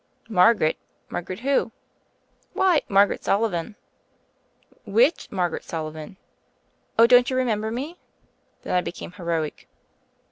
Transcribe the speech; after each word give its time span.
"Margaret 0.29 0.77
I 0.81 1.13
Margaret 1.13 1.41
whoT 1.41 1.71
"Why, 2.53 2.81
Margaret 2.89 3.23
Sullivan." 3.23 3.75
'Which 4.83 5.29
Margaret 5.31 5.63
Sullivan?" 5.63 6.17
"Oh, 6.97 7.05
don't 7.05 7.29
you 7.29 7.35
remember 7.37 7.69
me?" 7.69 7.99
Then 8.63 8.73
I 8.73 8.81
became 8.81 9.11
heroic. 9.11 9.67